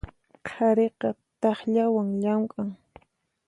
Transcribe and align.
Qhariqa 0.47 1.09
takllawan 1.41 2.09
llamk'an. 2.21 2.69